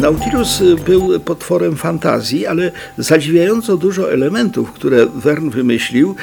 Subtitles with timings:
[0.00, 6.14] Nautilus y, był potworem fantazji, ale zadziwiająco dużo elementów, które Verne wymyślił,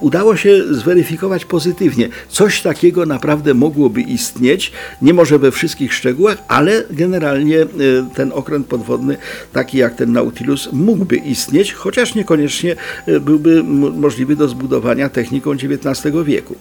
[0.00, 2.08] udało się zweryfikować pozytywnie.
[2.28, 4.72] Coś takiego naprawdę mogłoby istnieć,
[5.02, 7.66] nie może we wszystkich szczegółach, ale generalnie y,
[8.14, 9.16] ten okręt podwodny,
[9.52, 12.76] taki jak ten Nautilus, mógłby istnieć, chociaż niekoniecznie
[13.08, 13.62] y, byłby
[13.92, 16.54] możliwy do zbudowania techniką XIX wieku.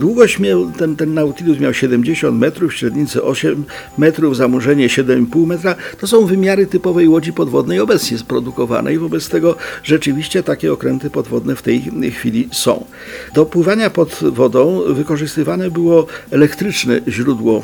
[0.00, 3.64] Długość miał, ten, ten Nautilus miał 70 metrów, średnicę 8
[3.98, 5.74] metrów, zanurzenie 7,5 metra.
[6.00, 8.98] To są wymiary typowej łodzi podwodnej obecnie sprodukowanej.
[8.98, 12.84] Wobec tego rzeczywiście takie okręty podwodne w tej chwili są.
[13.34, 17.62] Do pływania pod wodą wykorzystywane było elektryczne źródło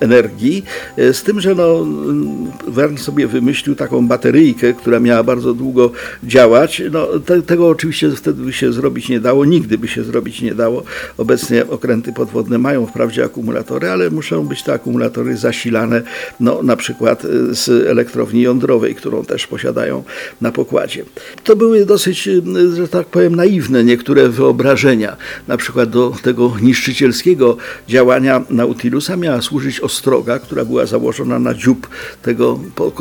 [0.00, 0.64] e, energii,
[0.96, 5.90] e, z tym, że no, mm, Verne sobie wymyślił taką bateryjkę, która miała bardzo długo
[6.24, 6.82] działać.
[6.92, 10.54] No, te, tego oczywiście wtedy by się zrobić nie dało, nigdy by się zrobić nie
[10.54, 10.82] dało.
[11.18, 16.02] Obecnie okręty podwodne mają wprawdzie akumulatory, ale muszą być te akumulatory zasilane
[16.40, 20.04] no, na przykład e, z elektrowni jądrowej, którą też posiadają
[20.40, 21.04] na pokładzie.
[21.44, 22.32] To były dosyć, e,
[22.76, 25.16] że tak powiem, naiwne niektóre wyobrażenia.
[25.48, 27.56] Na przykład do tego niszczycielskiego
[27.88, 31.88] działania Nautilusa miała służyć ostroga, która była założona na dziób
[32.22, 32.92] tego po-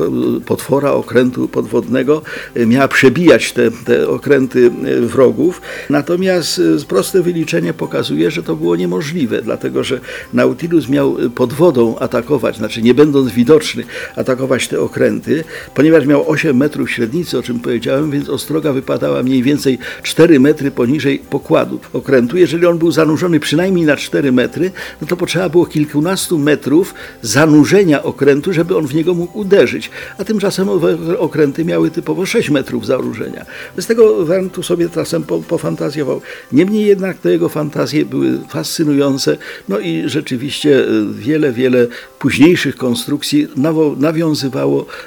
[0.45, 2.21] potwora okrętu podwodnego.
[2.55, 5.61] E, Miała przebijać te, te okręty e, wrogów.
[5.89, 9.99] Natomiast proste wyliczenie pokazuje, że to było niemożliwe, dlatego że
[10.33, 13.83] Nautilus miał pod wodą atakować, znaczy nie będąc widoczny,
[14.15, 15.43] atakować te okręty,
[15.75, 20.71] ponieważ miał 8 metrów średnicy, o czym powiedziałem, więc ostroga wypadała mniej więcej 4 metry
[20.71, 22.37] poniżej pokładu okrętu.
[22.37, 28.03] Jeżeli on był zanurzony przynajmniej na 4 metry, no to potrzeba było kilkunastu metrów zanurzenia
[28.03, 29.89] okrętu, żeby on w niego mógł uderzyć.
[30.17, 30.69] A tymczasem
[31.17, 33.45] okręty miały typowo 6 metrów zanurzenia.
[33.77, 36.21] Z tego Verne tu sobie czasem po, pofantazjował.
[36.51, 39.37] Niemniej jednak te jego fantazje były fascynujące,
[39.69, 41.87] no i rzeczywiście e, wiele, wiele
[42.19, 43.95] późniejszych konstrukcji nawo-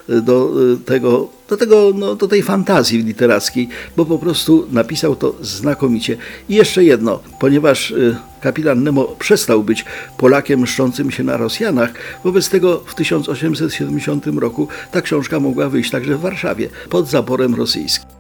[0.09, 5.17] e, do e, tego, do, tego no, do tej fantazji literackiej, bo po prostu napisał
[5.17, 6.17] to znakomicie.
[6.49, 9.85] I jeszcze jedno, ponieważ e, kapitan Nemo przestał być
[10.19, 11.93] Polakiem mszczącym się na Rosjanach,
[12.25, 18.16] wobec tego w 1870 roku ta książka mogła wyjść także w Warszawie pod zaborem rosyjskim.